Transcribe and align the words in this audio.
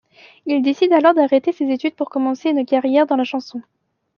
Il 0.47 0.63
décide 0.63 0.93
alors 0.93 1.13
d'arrêter 1.13 1.51
ses 1.51 1.69
études 1.69 1.93
pour 1.93 2.09
commencer 2.09 2.49
une 2.49 2.65
carrière 2.65 3.05
dans 3.05 3.17
la 3.17 3.23
chanson. 3.23 3.61